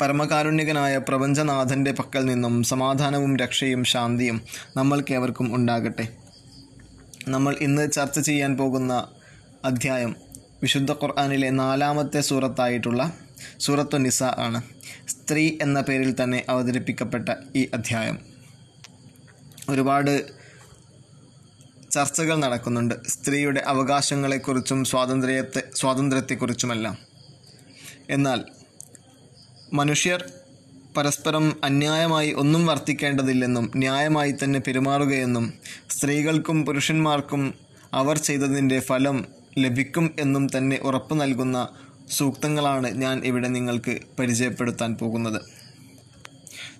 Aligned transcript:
പരമകാരുണ്യകനായ 0.00 0.98
പ്രപഞ്ചനാഥന്റെ 0.98 1.92
പക്കൽ 1.92 2.24
നിന്നും 2.24 2.62
സമാധാനവും 2.62 3.36
രക്ഷയും 3.36 3.84
ശാന്തിയും 3.84 4.42
നമ്മൾക്കേവർക്കും 4.76 5.54
ഉണ്ടാകട്ടെ. 5.54 6.08
നമ്മൾ 7.28 7.56
ഇന്ന് 7.60 7.92
ചർച്ച 7.92 8.20
ചെയ്യാൻ 8.20 8.56
പോകുന്ന 8.56 9.08
അധ്യായം 9.64 10.16
വിശുദ്ധ 10.62 10.92
ഖുർആാനിലെ 10.92 11.50
നാലാമത്തെ 11.50 12.20
സൂറത്തായിട്ടുള്ള 12.20 13.12
സൂറത്തു 13.58 13.96
നിസ 13.96 14.22
ആണ്. 14.22 14.62
സ്ത്രീ 15.08 15.58
എന്ന 15.62 15.80
പേരിൽ 15.80 16.22
തന്നെ 16.22 16.44
അവതരിപ്പിക്കപ്പെട്ട 16.48 17.28
ഈ 17.56 17.68
അധ്യായം. 17.74 18.18
ഒരുപാട് 19.68 20.28
ചർച്ചകൾ 21.90 22.36
നടക്കുന്നുണ്ട്. 22.36 22.94
സ്ത്രീയുടെ 23.08 23.62
അവകാശങ്ങളെക്കുറിച്ചും 23.66 24.84
സ്വാതന്ത്ര്യത്തെ 24.84 25.62
സ്വാതന്ത്ര്യത്തെക്കുറിച്ചുമെല്ലാം. 25.74 26.98
എന്നാൽ 28.10 28.55
മനുഷ്യർ 29.72 30.24
പരസ്പരം 30.96 31.64
അന്യായമായി 31.64 32.32
ഒന്നും 32.32 32.66
വർത്തിക്കേണ്ടതില്ലെന്നും 32.66 33.72
ന്യായമായി 33.76 34.34
തന്നെ 34.44 34.60
പെരുമാറുകയെന്നും 34.60 35.52
സ്ത്രീകൾക്കും 35.90 36.66
പുരുഷന്മാർക്കും 36.66 37.54
അവർ 37.92 38.18
ചെയ്തതിന്റെ 38.18 38.80
ഫലം 38.80 39.24
ലഭിക്കും 39.58 40.14
എന്നും 40.20 40.48
തന്നെ 40.56 40.78
ഉറപ്പു 40.82 41.14
നൽകുന്ന 41.14 41.68
സൂക്തങ്ങളാണ് 42.10 42.90
ഞാൻ 42.90 43.18
ഇവിടെ 43.24 43.48
നിങ്ങൾക്ക് 43.48 43.98
പരിചയപ്പെടുത്താൻ 44.18 44.94
പോകുന്നത്. 44.94 45.42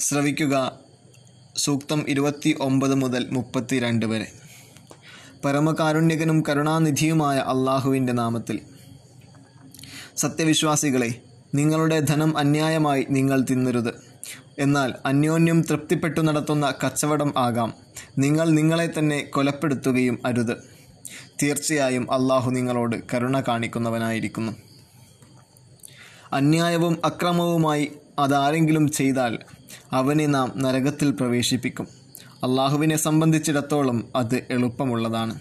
ശ്രവിക്കുക. 0.00 0.78
സൂക്തം 1.56 2.04
ഇരുപത്തി 2.08 2.56
ഒമ്പത് 2.60 2.94
മുതൽ 2.94 3.28
മുപ്പത്തി 3.30 3.80
രണ്ട് 3.80 4.06
വരെ. 4.06 4.32
പരമകാരുണ്യകനും 5.44 6.42
കരുണാനിധിയുമായ 6.48 7.38
അള്ളാഹുവിന്റെ 7.38 8.12
നാമത്തിൽ. 8.12 8.60
സത്യവിശ്വാസികളെ 10.16 11.20
നിങ്ങളുടെ 11.54 12.00
ധനം 12.00 12.38
അന്യായമായി 12.38 13.06
നിങ്ങൾ 13.10 13.44
തിന്നരുത്. 13.50 13.94
എന്നാൽ 14.58 14.94
അന്യോന്യം 15.06 15.62
തൃപ്തിപ്പെട്ടു 15.62 16.20
നടത്തുന്ന 16.20 16.74
കച്ചവടം 16.84 17.34
ആകാം. 17.36 17.74
നിങ്ങൾ 18.18 18.48
നിങ്ങളെ 18.48 18.90
തന്നെ 18.98 19.20
കൊലപ്പെടുത്തുകയും 19.20 20.18
അരുത്. 20.26 20.56
തീർച്ചയായും 21.42 22.12
അള്ളാഹു 22.12 22.50
നിങ്ങളോട് 22.50 22.96
കരുണ 23.14 23.40
കാണിക്കുന്നവനായിരിക്കുന്നു. 23.40 24.52
അന്യായവും 26.32 26.98
അക്രമവുമായി 27.04 27.92
അതാരെങ്കിലും 28.18 28.90
ചെയ്താൽ 28.90 29.38
അവനെ 29.92 30.26
നാം 30.26 30.52
നരകത്തിൽ 30.56 31.10
പ്രവേശിപ്പിക്കും. 31.10 31.88
അള്ളാഹുവിനെ 32.44 32.96
സംബന്ധിച്ചിടത്തോളം 32.96 34.08
അത് 34.16 34.46
എളുപ്പമുള്ളതാണ്. 34.50 35.40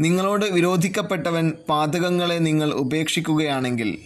നിങ്ങളോട് 0.00 0.46
വിരോധിക്കപ്പെട്ടവൻ 0.46 1.52
പാതകങ്ങളെ 1.68 2.38
നിങ്ങൾ 2.38 2.72
ഉപേക്ഷിക്കുകയാണെങ്കിൽ 2.72 3.98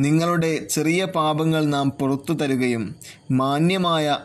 നിങ്ങളുടെ 0.00 0.66
ചെറിയ 0.70 1.04
പാപങ്ങൾ 1.04 1.64
നാം 1.64 1.90
പുറത്തു 1.90 2.32
തരുകയും 2.32 2.96
മാന്യമായ 3.30 4.18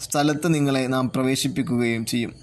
സ്ഥലത്ത് 0.00 0.54
നിങ്ങളെ 0.54 0.86
നാം 0.86 1.10
പ്രവേശിപ്പിക്കുകയും 1.10 2.04
ചെയ്യും. 2.04 2.34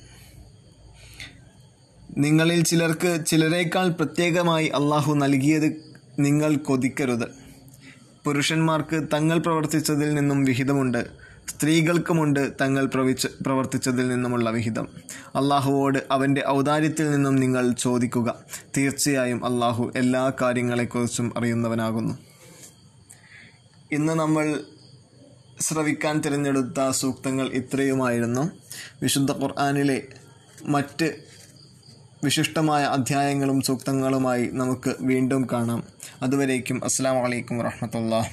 നിങ്ങളിൽ 2.17 2.63
ചിലർക്ക് 2.63 3.25
ചിലരേക്കാൾ 3.27 3.89
പ്രത്യേകമായി 3.89 4.67
അള്ളാഹു 4.67 5.13
നൽകിയത് 5.13 5.81
നിങ്ങൾ 6.19 6.55
കൊതിക്കരുത്. 6.55 7.27
പുരുഷന്മാർക്ക് 8.25 9.07
തങ്ങൾ 9.13 9.38
പ്രവർത്തിച്ചതിൽ 9.38 10.13
നിന്നും 10.13 10.44
വിഹിതമുണ്ട്. 10.44 11.05
സ്ത്രീകൾക്കുമുണ്ട് 11.47 12.52
തങ്ങൾ 12.61 12.85
പ്രവിച്ച് 12.85 13.27
പ്രവർത്തിച്ചതിൽ 13.41 14.07
നിന്നുമുള്ള 14.07 14.49
വിഹിതം. 14.49 14.88
അള്ളാഹുവോട് 15.35 15.99
അവന്റെ 16.11 16.44
ഔദാര്യത്തിൽ 16.47 17.11
നിന്നും 17.11 17.35
നിങ്ങൾ 17.35 17.72
ചോദിക്കുക. 17.72 18.35
തീർച്ചയായും 18.77 19.45
അള്ളാഹു 19.45 19.91
എല്ലാ 19.95 20.31
കാര്യങ്ങളെക്കുറിച്ചും 20.41 21.33
അറിയുന്നവനാകുന്നു. 21.38 22.30
ഇന്ന് 23.92 24.14
നമ്മൾ 24.14 24.64
ശ്രവിക്കാൻ 25.59 26.22
തിരഞ്ഞെടുത്ത 26.22 26.89
സൂക്തങ്ങൾ 26.89 27.47
ഇത്രയുമായിരുന്നു. 27.47 28.52
വിശുദ്ധ 29.02 29.31
ഖുർആാനിലെ 29.31 30.03
മറ്റ് 30.63 31.16
വിശിഷ്ടമായ 32.24 32.84
അധ്യായങ്ങളും 32.84 33.62
സൂക്തങ്ങളുമായി 33.62 34.50
നമുക്ക് 34.53 34.96
വീണ്ടും 35.00 35.47
കാണാം. 35.51 35.84
അതുവരേക്കും 36.22 36.85
അസ്സാം 36.85 37.24
വലൈക്കും 37.24 37.57
വറഹമത്തുള്ള 37.57 38.31